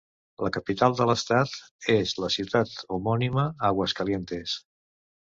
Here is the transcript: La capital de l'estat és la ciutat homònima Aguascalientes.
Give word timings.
La 0.45 0.49
capital 0.53 0.93
de 0.99 1.05
l'estat 1.09 1.51
és 1.95 2.13
la 2.23 2.29
ciutat 2.35 2.71
homònima 2.95 3.43
Aguascalientes. 3.69 4.57